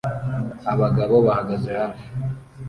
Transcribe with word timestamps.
Abagabo 0.73 1.15
bahagaze 1.25 1.69
hafi 1.81 2.05